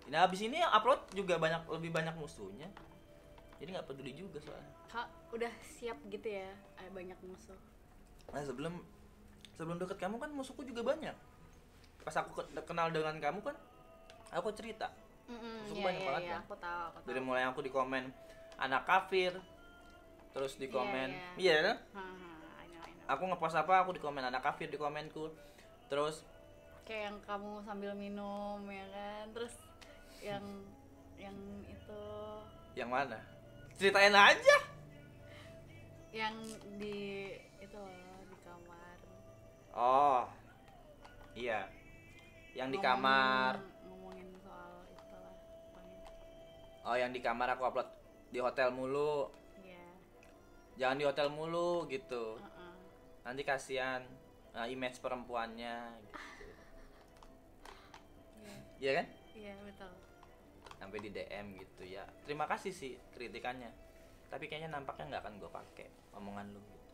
[0.07, 2.67] nah habis ini upload juga banyak lebih banyak musuhnya
[3.57, 7.55] jadi nggak peduli juga soalnya Kak, udah siap gitu ya, ada banyak musuh.
[8.27, 8.83] nah sebelum
[9.55, 11.15] sebelum deket kamu kan musuhku juga banyak
[12.01, 13.55] pas aku ke- kenal dengan kamu kan
[14.31, 14.89] aku cerita
[15.29, 16.41] Mm-mm, Musuhku iya, banyak iya, banget iya, kan?
[16.43, 17.07] aku tahu, aku tahu.
[17.07, 18.03] dari mulai aku di komen
[18.57, 19.31] anak kafir
[20.31, 21.55] terus di Iya, komen iya.
[21.61, 21.77] kan
[22.67, 23.05] know, I know.
[23.07, 25.31] aku ngepost apa aku di komen anak kafir di komenku
[25.87, 26.27] terus
[26.83, 29.25] kayak yang kamu sambil minum ya kan?
[29.31, 29.53] Terus
[30.19, 30.45] yang
[31.15, 32.03] yang itu.
[32.73, 33.19] Yang mana?
[33.75, 34.57] Ceritain aja.
[36.11, 36.35] Yang
[36.75, 36.99] di
[37.57, 37.91] itu loh
[38.27, 38.97] di kamar.
[39.71, 40.21] Oh
[41.33, 41.65] iya.
[42.51, 43.53] Yang di Ngomongin- kamar.
[43.87, 45.33] ngomongin soal itulah
[45.71, 45.99] pokoknya.
[46.83, 47.89] Oh yang di kamar aku upload
[48.27, 49.31] di hotel mulu.
[49.57, 49.85] Iya.
[50.77, 52.35] Jangan di hotel mulu gitu.
[52.37, 52.69] Heeh.
[53.21, 54.01] nanti kasihan
[54.51, 56.17] uh, image perempuannya gitu
[58.81, 59.05] iya kan?
[59.37, 59.93] Iya betul.
[60.75, 62.03] Sampai di DM gitu ya.
[62.25, 63.69] Terima kasih sih kritikannya.
[64.27, 66.89] Tapi kayaknya nampaknya nggak akan gue pakai omongan lu gitu.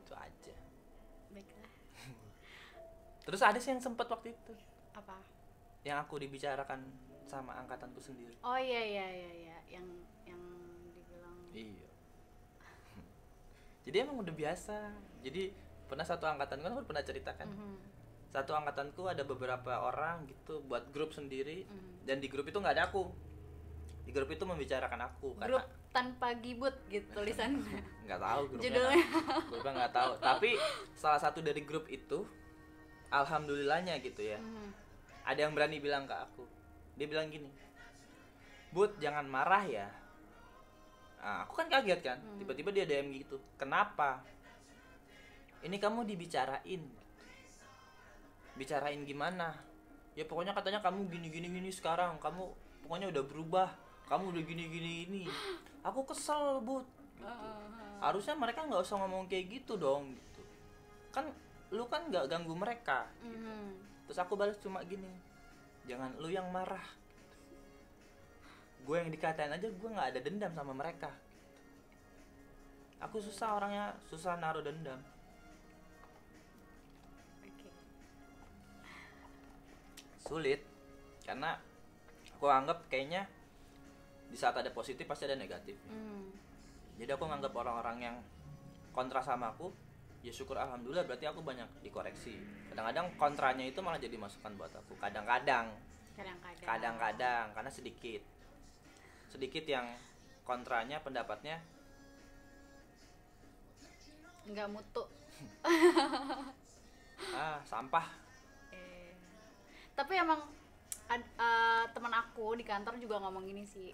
[0.00, 0.56] Gitu aja.
[1.28, 1.70] Baiklah.
[3.28, 4.52] Terus ada sih yang sempet waktu itu.
[4.96, 5.20] Apa?
[5.84, 6.80] Yang aku dibicarakan
[7.28, 8.34] sama angkatanku sendiri.
[8.40, 9.58] Oh iya iya iya iya.
[9.68, 9.86] Yang
[10.24, 10.42] yang
[10.96, 11.36] dibilang.
[11.52, 11.90] Iya.
[13.84, 14.76] Jadi emang udah biasa.
[15.20, 15.52] Jadi
[15.84, 17.74] pernah satu angkatan kan aku pernah ceritakan Mhm,
[18.30, 22.06] satu angkatanku ada beberapa orang gitu buat grup sendiri mhm.
[22.06, 23.10] dan di grup itu nggak ada aku
[24.06, 29.04] di grup itu membicarakan aku grup karena tanpa gibut gitu tulisannya nggak tahu grupnya Judulnya.
[29.50, 30.50] grupnya nggak tahu tapi
[30.94, 32.22] salah satu dari grup itu
[33.10, 34.68] alhamdulillahnya gitu ya Mhm.
[35.26, 36.46] ada yang berani bilang ke aku
[36.94, 37.50] dia bilang gini
[38.70, 39.88] but jangan marah ya
[41.20, 42.40] Nah, aku kan kaget kan Hmm.
[42.40, 44.24] tiba-tiba dia DM gitu kenapa
[45.60, 46.80] ini kamu dibicarain
[48.60, 49.56] bicarain gimana.
[50.12, 52.20] Ya pokoknya katanya kamu gini gini gini sekarang.
[52.20, 52.52] Kamu
[52.84, 53.68] pokoknya udah berubah.
[54.12, 55.22] Kamu udah gini gini ini.
[55.80, 56.84] Aku kesel but
[57.24, 57.64] Heeh.
[58.04, 60.42] harusnya mereka nggak usah ngomong kayak gitu dong gitu.
[61.08, 61.32] Kan
[61.72, 63.78] lu kan nggak ganggu mereka Mhm.
[64.04, 65.06] terus aku balas cuma gini
[65.86, 66.82] jangan lu yang marah.
[68.82, 71.14] Gue yang dikatain aja gue nggak ada dendam sama mereka
[73.00, 75.00] aku susah orangnya susah naruh dendam
[80.30, 80.62] sulit.
[81.26, 81.58] Karena
[82.38, 83.26] aku anggap kayaknya
[84.30, 85.74] di saat ada positif pasti ada negatif.
[85.90, 86.46] Mhm.
[87.00, 88.16] jadi aku nganggap orang-orang yang
[88.92, 89.72] kontra sama aku
[90.20, 92.36] ya syukur alhamdulillah berarti aku banyak dikoreksi.
[92.68, 95.00] Kadang-kadang kontranya itu malah jadi masukan buat aku.
[95.00, 95.72] Kadang-kadang.
[96.12, 96.66] Kadang-kadang.
[96.68, 98.22] Kadang-kadang karena sedikit.
[99.32, 99.88] Sedikit yang
[100.44, 101.58] kontranya pendapatnya
[104.46, 105.04] nggak mutu.
[107.36, 108.29] Ah sampah
[110.00, 110.40] tapi emang
[111.12, 113.92] eh, teman aku di kantor juga ngomong gini sih.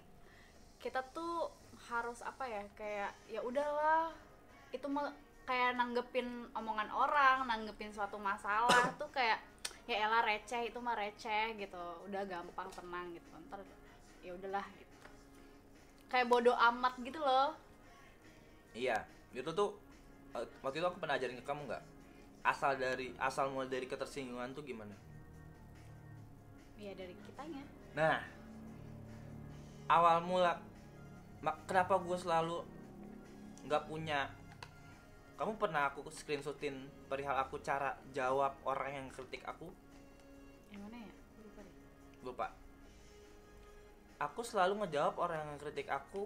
[0.79, 1.51] Kita tuh
[1.91, 4.15] harus apa ya kayak ya udahlah.
[4.71, 5.11] Itu mah
[5.43, 9.43] kayak nanggepin omongan orang nanggepin suatu masalah tuh kayak
[9.83, 11.83] ya elah receh itu mah receh gitu.
[12.07, 13.27] Udah gampang tenang gitu.
[13.51, 13.59] Ntar
[14.23, 14.95] ya udahlah gitu.
[16.07, 17.51] Kayak bodoh amat gitu loh.
[18.71, 19.03] Iya
[19.35, 19.75] itu tuh
[20.39, 21.83] eh, waktu itu aku pernah ajarin ke kamu nggak?
[22.47, 24.95] Asal dari asal mulai dari ketersinggungan tuh gimana
[26.77, 27.63] ya dari kitanya.
[27.97, 28.17] Nah
[29.87, 30.61] awal mula
[31.65, 32.57] kenapa gue selalu
[33.67, 34.29] nggak punya?
[35.37, 39.69] Kamu pernah aku screenshotin perihal aku cara jawab orang yang kritik aku?
[40.73, 41.11] Yang mana ya?
[41.45, 41.75] Lupa deh.
[42.25, 42.47] Lupa.
[44.17, 46.25] Aku selalu ngejawab orang yang kritik aku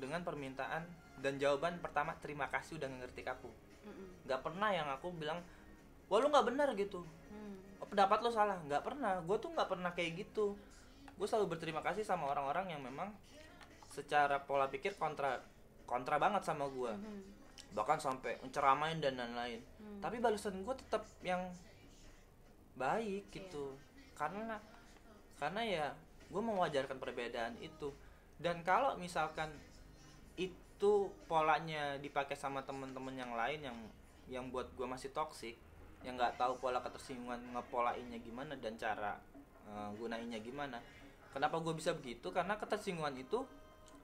[0.00, 0.88] dengan permintaan
[1.20, 3.52] dan jawaban pertama terima kasih udah ngekritik aku.
[4.24, 5.44] Nggak pernah yang aku bilang
[6.08, 7.04] wah lu nggak benar gitu.
[7.28, 7.71] Hmm.
[7.92, 8.56] Pendapat lo salah.
[8.64, 9.20] Nggak pernah.
[9.20, 10.56] Gue tuh nggak pernah kayak gitu.
[11.12, 13.12] Gue selalu berterima kasih sama orang-orang yang memang
[13.92, 15.36] secara pola pikir kontra
[15.84, 17.20] kontra banget sama gue Mhm.
[17.76, 19.60] bahkan sampai menceramain dan lain-lain.
[19.76, 20.00] Hmm.
[20.00, 21.52] tapi balasan gue tetap yang
[22.74, 23.76] baik gitu.
[24.16, 24.56] Karena
[25.36, 25.86] karena ya
[26.32, 27.92] gue mewajarkan perbedaan itu.
[28.40, 29.52] Dan kalau misalkan
[30.40, 33.78] itu polanya dipakai sama temen-temen yang lain yang
[34.26, 35.60] yang buat gue masih toksik
[36.02, 39.16] yang nggak tahu pola ketersinggungan ngepolainnya gimana dan cara
[39.66, 40.78] eh, gunainnya gimana.
[41.32, 42.28] Kenapa gue bisa begitu?
[42.28, 43.40] Karena ketersinggungan itu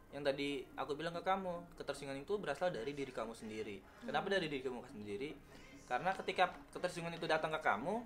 [0.08, 3.76] yang tadi aku bilang ke kamu ketersinggungan itu berasal dari diri kamu sendiri.
[4.08, 5.36] Kenapa dari diri kamu sendiri?
[5.84, 8.00] Karena ketika ketersinggungan itu datang ke kamu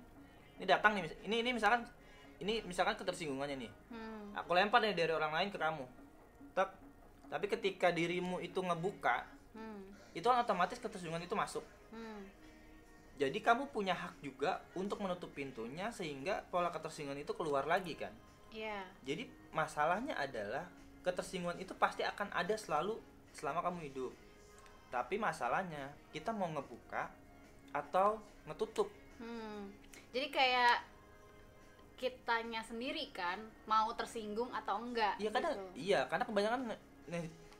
[0.58, 1.86] ini datang nih ini ini misalkan
[2.42, 3.72] ini misalkan ketersinggungannya nih.
[3.94, 4.34] Hmm.
[4.34, 5.86] aku lempar nih dari orang lain ke kamu.
[6.58, 6.74] Tak
[7.30, 9.84] tapi ketika dirimu itu ngebuka Hmm.
[10.16, 11.64] itu kan otomatis ketersinggungan itu masuk.
[11.92, 12.24] Hmm.
[13.20, 18.12] Jadi kamu punya hak juga untuk menutup pintunya sehingga pola ketersinggungan itu keluar lagi kan
[18.52, 18.84] Iya.
[19.02, 20.68] jadi masalahnya adalah
[21.00, 23.00] ketersinggungan itu pasti akan ada selalu
[23.32, 24.12] selama kamu hidup
[24.92, 27.08] tapi masalahnya kita mau ngebuka
[27.72, 28.88] atau ngetutup
[29.22, 29.70] Hmm.
[30.10, 30.82] Jadi kayak
[31.94, 33.38] kitanya sendiri kan
[33.70, 35.62] mau tersinggung atau enggak Iya gitu.
[35.78, 36.60] iya karena kebanyakan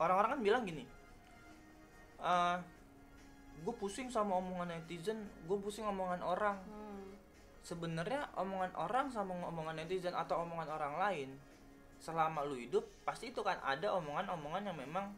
[0.03, 0.83] orang-orang kan bilang gini,
[3.63, 6.57] gue pusing sama omongan netizen, gue pusing omongan orang.
[6.67, 7.15] Hmm.
[7.63, 11.31] Sebenarnya omongan orang sama omongan netizen atau omongan orang lain,
[12.03, 15.15] selama lu hidup pasti itu kan ada omongan-omongan yang memang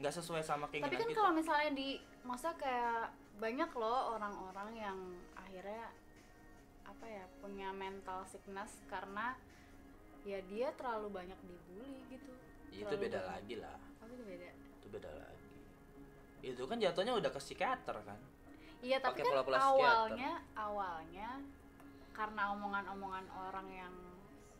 [0.00, 1.18] nggak sesuai sama keinginan Tapi kan kita.
[1.20, 1.88] kalau misalnya di
[2.24, 4.98] masa kayak banyak loh orang-orang yang
[5.36, 5.92] akhirnya
[6.88, 9.36] apa ya punya mental sickness karena
[10.24, 12.32] ya dia terlalu banyak dibully gitu.
[12.72, 13.30] itu beda banyak.
[13.30, 14.50] lagi lah, Apa itu beda?
[14.56, 15.43] itu beda lagi.
[16.44, 18.20] Itu kan jatuhnya udah ke psikiater kan.
[18.84, 19.72] Iya tapi kan pola-pola psikiater.
[19.80, 21.28] awalnya awalnya
[22.12, 23.94] karena omongan-omongan orang yang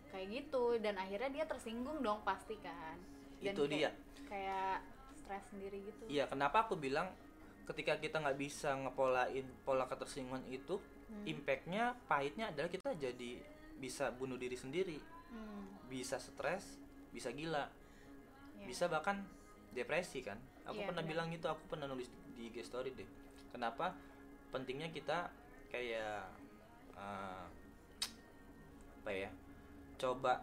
[0.09, 2.97] kayak gitu dan akhirnya dia tersinggung dong pasti kan.
[3.45, 3.93] Dan Itu dia.
[4.25, 4.81] kayak-
[5.15, 6.05] stres sendiri gitu.
[6.09, 7.09] Iya, kenapa aku bilang
[7.65, 10.77] ketika kita nggak bisa ngepolain pola ketersinggungan itu,
[11.09, 11.25] Hmm.
[11.25, 13.41] impactnya pahitnya adalah kita jadi
[13.81, 15.01] bisa bunuh diri sendiri,
[15.33, 16.77] Hmm, bisa stres,
[17.09, 17.69] bisa gila,
[18.61, 18.69] iya.
[18.69, 19.25] bisa bahkan
[19.73, 20.37] depresi kan.
[20.65, 21.13] Aku Iya, pernah benar.
[21.13, 23.09] bilang itu, aku pernah nulis di IG story deh.
[23.51, 23.93] Kenapa
[24.49, 25.29] pentingnya kita
[25.69, 26.25] kayak
[26.95, 27.45] eh,
[28.99, 29.31] apa ya?
[29.95, 30.41] Coba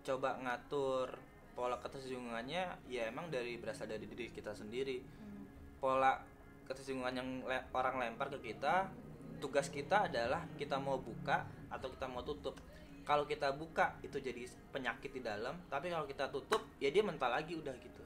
[0.00, 1.12] coba ngatur
[1.52, 5.44] pola ketersinggungannya ya emang dari berasal dari diri kita sendiri Hmm.
[5.76, 6.16] pola
[6.64, 8.88] ketersinggungan yang le- orang lempar ke kita
[9.36, 12.56] tugas kita adalah kita mau buka atau kita mau tutup
[13.02, 14.40] kalau kita buka itu jadi
[14.72, 17.99] penyakit di dalam tapi kalau kita tutup ya dia mental lagi udah gitu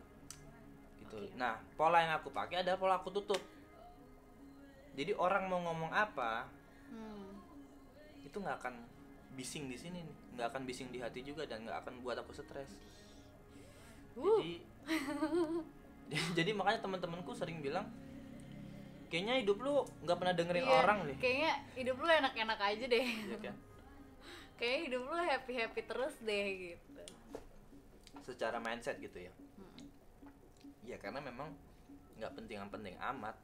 [1.05, 3.41] gitu nah pola yang aku pakai adalah pola aku tutup
[4.95, 6.49] jadi orang mau ngomong apa
[6.85, 7.43] Hmm.
[8.23, 8.75] itu nggak akan
[9.35, 9.99] bising di sini
[10.33, 12.71] nggak akan bising di hati juga dan nggak akan buat aku stres
[14.15, 14.39] Uh.
[14.39, 14.55] jadi
[16.39, 17.83] jadi makanya teman-temanku sering bilang
[19.11, 23.07] kayaknya hidup lu nggak pernah dengerin Iya, orang nih Kayaknya hidup lu enak-enak aja deh.
[23.07, 23.55] Iya kan?
[24.59, 27.03] Kayaknya hidup lu happy-happy terus deh gitu.
[28.23, 29.33] secara mindset gitu ya
[31.05, 31.53] karena memang
[32.17, 33.37] nggak penting-penting amat.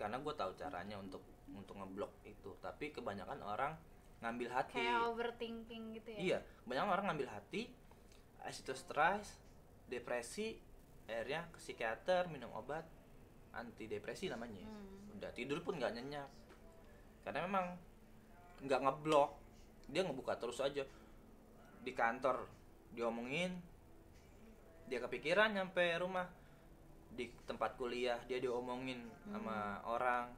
[0.00, 1.20] Karena gue tahu caranya untuk
[1.52, 2.56] untuk ngeblok itu.
[2.64, 3.76] Tapi kebanyakan orang
[4.24, 4.80] ngambil hati.
[4.80, 6.18] Kayak overthinking gitu ya.
[6.18, 7.70] iya kebanyakan orang ngambil hati
[8.48, 9.36] itu stres
[9.92, 10.56] depresi
[11.04, 12.88] akhirnya ke psikiater minum obat
[13.52, 14.64] anti depresi namanya.
[14.64, 15.16] Hmm.
[15.20, 16.30] udah tidur pun nggak nyenyak.
[17.22, 17.66] Karena memang
[18.64, 19.30] nggak ngeblok
[19.92, 20.82] dia ngebuka terus aja.
[21.84, 22.48] Di kantor
[22.96, 23.52] diomongin
[24.88, 26.37] dia kepikiran nyampe rumah
[27.10, 30.30] di tempat kuliah dia diomongin sama orang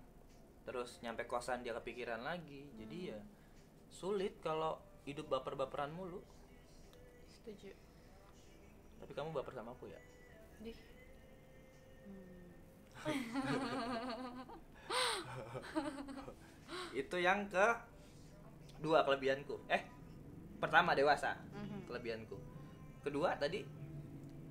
[0.62, 3.20] terus nyampe kosan dia kepikiran lagi jadi ya
[3.88, 6.22] sulit kalau hidup baper-baperan mulu
[7.26, 7.72] Setuju.
[8.98, 10.00] tapi kamu baper sama aku ya
[10.60, 10.76] Dih.
[12.04, 12.52] Hmm.
[16.92, 17.66] itu yang ke
[18.78, 19.82] dua kelebihanku eh
[20.58, 21.88] pertama dewasa Mhm.
[21.88, 22.36] kelebihanku
[23.00, 23.64] kedua tadi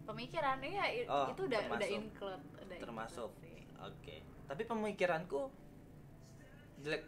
[0.10, 0.58] Pemikiran
[0.90, 1.94] i- Oh, itu udah udah termasuk.
[1.94, 3.30] include, udah termasuk
[3.80, 4.16] oke
[4.50, 5.54] tapi pemikiranku
[6.82, 7.06] jelek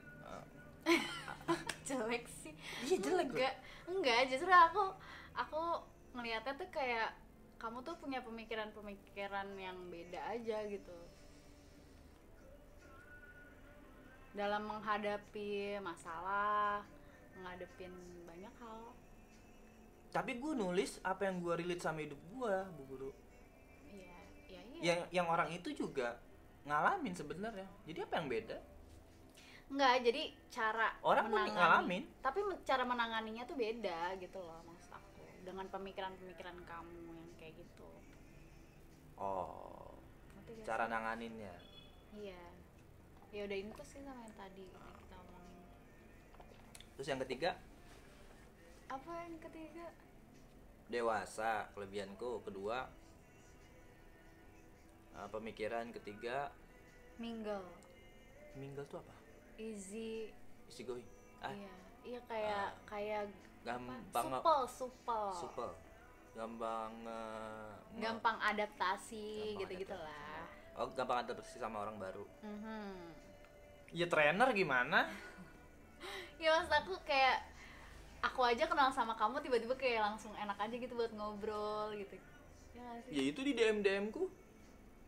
[1.87, 2.53] jelek sih.
[2.81, 3.27] Iya, jelek.
[3.29, 3.53] Enggak,
[3.85, 4.93] enggak justru aku
[5.33, 5.61] aku
[6.13, 7.13] ngelihatnya tuh kayak
[7.57, 10.97] kamu tuh punya pemikiran-pemikiran yang beda aja gitu.
[14.31, 16.81] Dalam menghadapi masalah,
[17.35, 17.91] menghadapin
[18.25, 18.81] banyak hal.
[20.11, 23.09] Tapi gue nulis apa yang gue relate sama hidup gue bu guru
[23.87, 24.81] Iya, iya iya.
[24.83, 26.19] yang yang orang itu juga
[26.63, 28.57] ngalamin sebenarnya jadi apa yang beda
[29.71, 32.03] Enggak, jadi cara Orang menangani- ngalamin.
[32.19, 35.23] Tapi cara menanganinya tuh beda gitu loh maksud aku.
[35.47, 37.87] Dengan pemikiran-pemikiran kamu yang kayak gitu.
[39.15, 39.95] oh
[40.61, 40.91] cara sih?
[40.91, 41.55] nanganinnya
[42.11, 42.43] Iya.
[43.31, 45.63] Ya udah ini tuh sih sama yang tadi kita omongin.
[46.91, 47.55] terus yang ketiga
[48.91, 49.87] Apa yang ketiga?
[50.85, 52.83] dewasa kelebihanku kedua
[55.13, 56.51] eh, pemikiran ketiga
[57.15, 57.63] Mingle.
[58.53, 59.15] mingle tuh apa
[59.55, 60.27] Easy.
[60.67, 61.07] isi going
[61.39, 61.73] ah Iya.
[62.01, 62.71] Iya kayak Ah.
[62.85, 63.23] kayak
[63.61, 65.27] gampang supel, supel.
[65.31, 65.71] supel
[66.33, 70.11] gampang nge- Gampang adaptasi Gampang gitu-gitu adaptasi.
[70.11, 70.43] lah.
[70.75, 72.91] oh gampang adaptasi sama orang baru Mhm.
[73.93, 75.07] ya trainer gimana
[76.41, 77.47] ya maksud aku kayak
[78.21, 82.15] aku aja kenal sama kamu tiba-tiba kayak langsung enak aja gitu buat ngobrol gitu.
[82.77, 83.11] Ya sih?
[83.11, 84.29] Ya itu di dm dm ku.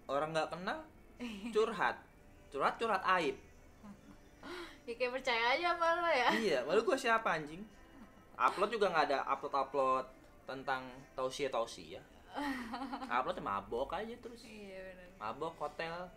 [0.09, 0.81] Orang nggak kenal
[1.55, 2.01] curhat.
[2.49, 3.37] Curhat curhat aib.
[4.83, 6.29] Ya kayak percaya aja lo ya.
[6.51, 7.63] Iya lalu gue siapa anjing?
[8.35, 10.05] Upload juga nggak ada upload upload
[10.43, 10.83] tentang
[11.15, 12.03] tausia tausia
[13.07, 14.43] upload mabok aja terus.
[14.43, 16.09] Iya benar mabok hotel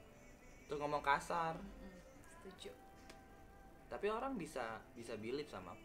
[0.67, 1.55] terus ngomong kasar.
[2.43, 2.75] Setuju.
[3.87, 5.77] Tapi orang bisa bisa believe sama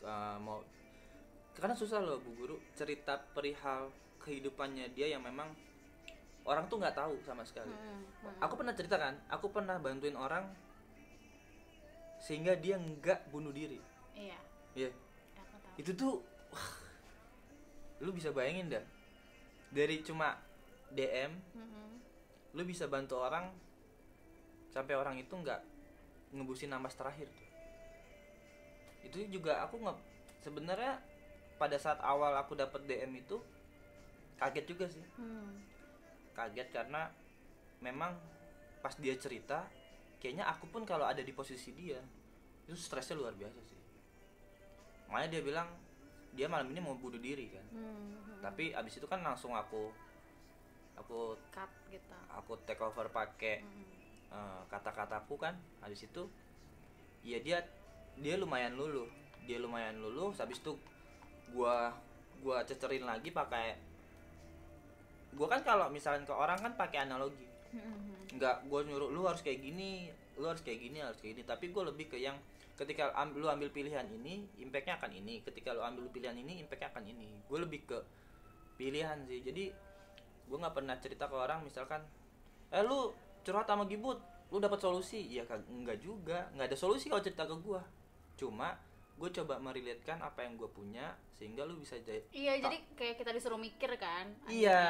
[0.00, 0.64] Eh, mau
[1.52, 3.92] karena susah loh bu guru cerita perihal
[4.24, 5.52] kehidupannya dia yang memang
[6.48, 7.68] orang tuh nggak tahu sama sekali.
[7.68, 8.40] Hmm, hmm.
[8.40, 10.48] aku pernah cerita kan aku pernah bantuin orang
[12.16, 13.76] sehingga dia nggak bunuh diri.
[14.16, 14.38] Iya.
[14.72, 14.90] Iya.
[15.36, 15.80] Tahu.
[15.84, 16.14] Itu tuh
[16.48, 16.70] wah,
[18.00, 18.84] lu bisa bayangin dah.
[19.68, 20.40] Dari cuma
[20.96, 21.92] DM Mhm.
[22.56, 23.52] lu bisa bantu orang
[24.72, 25.60] sampai orang itu nggak
[26.34, 27.49] ngebusin nafas terakhir tuh
[29.02, 29.98] itu juga aku nggak
[30.40, 31.00] sebenarnya
[31.56, 33.36] pada saat awal aku dapat DM itu
[34.36, 35.60] kaget juga sih Hmm.
[36.32, 37.12] kaget karena
[37.80, 38.16] memang
[38.80, 39.68] pas dia cerita
[40.16, 42.00] kayaknya aku pun kalau ada di posisi dia
[42.64, 43.80] itu stresnya luar biasa sih
[45.06, 45.68] makanya dia bilang
[46.30, 48.40] dia malam ini mau bunuh diri kan Hmm.
[48.40, 49.92] tapi abis itu kan langsung aku
[50.96, 53.88] aku cut gitu aku take over pakai Hmm.
[54.30, 56.24] eh, kata-kataku kan habis itu
[57.20, 57.60] ya dia
[58.18, 59.06] dia lumayan luluh.
[59.46, 60.74] Dia lumayan luluh habis itu
[61.54, 61.94] gua
[62.42, 63.76] gua cecerin lagi pakai
[65.34, 67.46] gua kan kalau misalnya ke orang kan pakai analogi.
[67.70, 68.34] Mhm.
[68.34, 71.44] nggak gua nyuruh lu harus kayak gini lu harus kayak gini harus kayak gini.
[71.44, 72.34] Tapi gue lebih ke yang
[72.80, 75.44] ketika am- lu ambil pilihan ini impactnya akan ini.
[75.44, 77.28] Ketika lu ambil pilihan ini impactnya akan ini.
[77.44, 77.98] Gue lebih ke
[78.80, 79.44] pilihan sih.
[79.44, 79.68] Jadi
[80.48, 82.00] gue nggak pernah cerita ke orang misalkan
[82.72, 83.12] eh lu
[83.44, 84.16] curhat sama gibut
[84.48, 85.28] lu dapat solusi?
[85.28, 86.48] Ya enggak juga.
[86.56, 87.80] Nggak ada solusi kalau cerita ke gue
[88.40, 88.80] cuma
[89.20, 93.36] gue coba meriletkan apa yang gue punya sehingga lu bisa jadi iya jadi kayak kita
[93.36, 94.80] disuruh mikir kan Iya,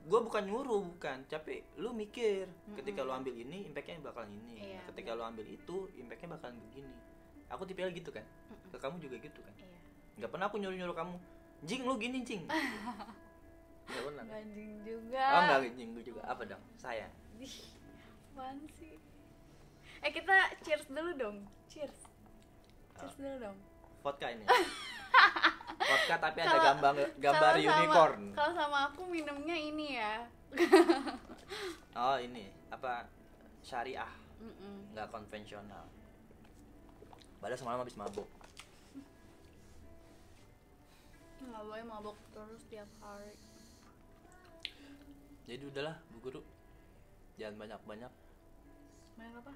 [0.00, 4.80] gue bukan nyuruh bukan, tapi lu mikir ketika lu ambil ini impactnya bakalan ini, Iya,
[4.80, 6.96] Nah, ketika lu ambil itu impactnya bakalan begini.
[7.52, 8.24] Aku tipenya gitu kan,
[8.72, 9.54] ke kamu juga gitu kan.
[9.60, 9.76] iya.
[10.16, 11.16] Nggak pernah aku nyuruh nyuruh kamu,
[11.68, 12.48] jing lu gini jing.
[13.92, 14.22] Nggak pernah.
[14.24, 15.24] Nggak anjing juga.
[15.30, 16.62] Oh nggak jing gue juga, apa dong?
[18.32, 18.96] Apaan sih?
[20.00, 21.36] Eh kita cheers dulu dong.
[21.68, 22.05] Cheers
[22.96, 23.56] cheers dulu dong
[24.00, 24.44] Vodka ini.
[25.90, 28.22] Vodka tapi ada gambar gambar sama- unicorn.
[28.32, 30.14] kalau sama aku minumnya ini ya
[31.96, 33.08] Oh ini apa
[33.60, 34.06] syariah,
[34.38, 34.92] Mm-mm.
[34.92, 35.84] nggak konvensional.
[37.36, 38.28] Padahal semalam habis mabuk.
[41.40, 43.32] nggak boleh mabok terus tiap hari
[45.46, 46.40] Jadi udahlah bu guru,
[47.36, 48.12] jangan banyak banyak.
[49.16, 49.54] banyak apa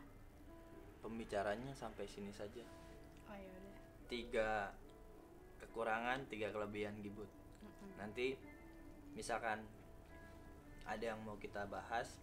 [1.01, 2.63] pembicaranya sampai sini saja
[3.31, 3.55] oh ya
[4.07, 4.75] tiga
[5.59, 7.31] kekurangan tiga kelebihan gibut.
[7.61, 7.91] Mm-mm.
[7.95, 8.35] nanti
[9.13, 9.63] misalkan
[10.83, 12.19] ada yang mau kita bahas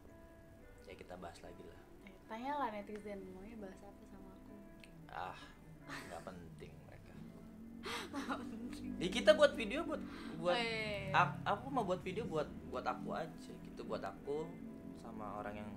[0.83, 1.79] ya kita bahas lagi lah.
[2.03, 4.53] Eh, tanyalah netizen maunya bahas apa sama aku?
[5.07, 5.39] Ah
[5.87, 7.13] nggak penting mereka.
[8.99, 10.01] Di kita buat video buat
[10.37, 11.11] buat Eh.
[11.11, 14.43] ap- aku mau buat video buat buat aku aja gitu buat aku
[14.99, 15.71] sama orang yang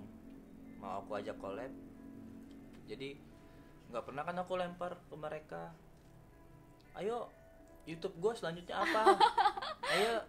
[0.81, 1.71] mau aku ajak collab.
[2.87, 3.15] Jadi
[3.91, 5.63] nggak pernah kan aku lempar ke mereka.
[6.95, 7.27] Ayo
[7.85, 9.19] YouTube gue selanjutnya apa?
[9.93, 10.23] Ayo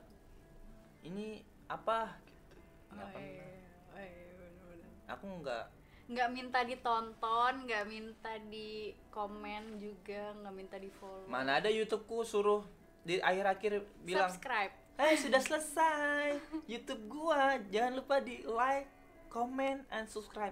[1.03, 2.09] ini apa?
[2.23, 2.57] Gitu.
[2.91, 3.27] Nggak Oh, pernah.
[3.27, 3.49] iya.
[3.87, 4.89] Oh, iya, bener-bener.
[5.07, 5.65] aku nggak.
[6.11, 8.69] Nggak minta ditonton nggak minta di
[9.07, 11.23] komen juga nggak minta di follow.
[11.25, 12.65] Mana ada YouTubeku suruh
[13.01, 14.73] di akhir-akhir bilang subscribe.
[14.93, 16.25] Hai sudah selesai.
[16.65, 17.61] YouTube gua.
[17.69, 18.89] Jangan lupa di like
[19.31, 20.51] comment and subscribe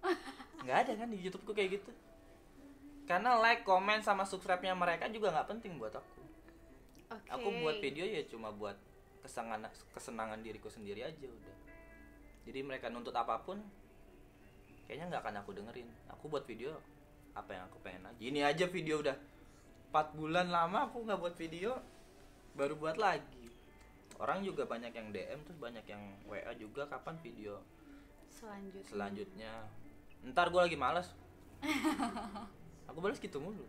[0.62, 1.90] nggak ada kan di YouTubeku kayak gitu.
[3.06, 6.22] Karena like comment sama subscribe-nya mereka juga nggak penting buat aku.
[7.12, 7.28] Oke.
[7.28, 8.72] aku buat video ya cuma buat
[9.20, 11.56] kesenangan kesenangan diriku sendiri aja udah.
[12.48, 13.60] Jadi mereka nuntut apa pun
[14.88, 15.88] kayaknya nggak akan aku dengerin.
[16.16, 16.72] Aku buat video
[17.36, 18.22] apa yang aku pengen aja.
[18.22, 19.16] Ini aja video udah
[19.92, 21.76] 4 bulan lama aku nggak buat video
[22.56, 23.52] baru buat lagi.
[24.16, 27.60] Orang juga banyak yang DM terus banyak yang WA juga kapan video
[28.32, 28.88] selanjutnya.
[28.88, 29.52] selanjutnya
[30.30, 31.10] ntar gue lagi males.
[32.90, 33.66] Aku balas gitu mulu.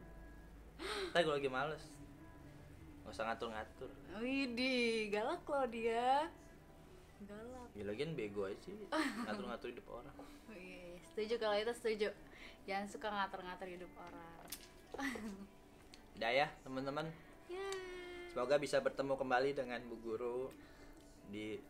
[1.09, 1.83] Ntar gue lagi males.
[3.03, 3.89] Nggak usah ngatur-ngatur.
[4.21, 6.29] Widih, galak loh dia.
[7.25, 7.67] Galak.
[7.73, 8.75] Ya lagian bego aja sih.
[9.25, 10.15] Ngatur-ngatur hidup orang.
[10.53, 12.09] Wih, setuju kalau itu setuju.
[12.69, 14.47] Jangan suka ngatur-ngatur hidup orang.
[16.19, 17.09] Udah ya teman-teman.
[17.49, 17.67] Ya
[18.33, 20.49] semoga bisa bertemu kembali dengan Bu Guru
[21.29, 21.61] di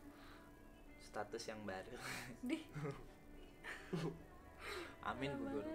[1.04, 2.00] status yang baru.
[2.40, 2.56] Di
[5.04, 5.72] amin Bu Guru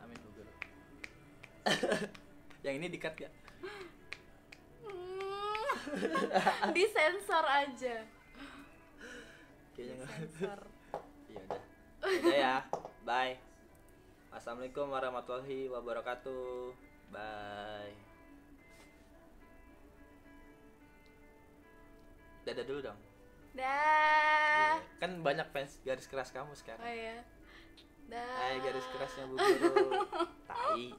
[0.00, 0.52] amin Bu Guru
[2.64, 3.30] yang ini dikat ya
[5.86, 6.70] Hmm.
[6.74, 8.02] disensor aja.
[9.72, 10.60] Kayaknya nggak disensor
[11.32, 11.62] ya udah.
[12.02, 12.56] Udah ya.
[13.02, 13.38] Bye.
[14.30, 16.74] Assalamualaikum warahmatullahi wabarakatuh.
[17.08, 17.94] Bye.
[22.44, 22.98] Dadah dulu dong.
[23.54, 26.82] Dah kan banyak fans garis keras kamu sekarang.
[26.82, 27.22] Oh ya
[28.06, 30.06] dah Hai garis kerasnya bu guru
[30.50, 30.94] tai